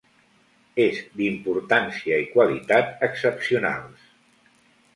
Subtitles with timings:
[0.85, 4.09] És d'importància i qualitat excepcionals.